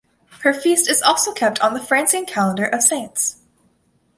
[0.41, 3.37] Her feast is also kept on the Franciscan Calendar of Saints.